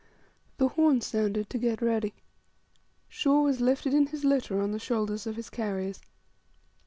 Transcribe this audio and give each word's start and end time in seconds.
The 0.57 0.69
horn 0.69 1.01
sounded 1.01 1.47
to 1.51 1.59
get 1.59 1.79
ready. 1.79 2.15
Shaw 3.07 3.43
was 3.43 3.61
lifted 3.61 3.93
in 3.93 4.07
his 4.07 4.25
litter 4.25 4.59
on 4.59 4.71
the 4.71 4.79
shoulders 4.79 5.27
of 5.27 5.35
his 5.35 5.51
carriers. 5.51 6.01